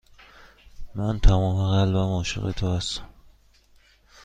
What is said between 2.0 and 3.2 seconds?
عاشق تو هستم.